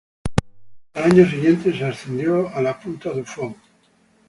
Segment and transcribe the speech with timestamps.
[0.95, 3.53] Al año siguiente se ascendió a la Punta Dufour.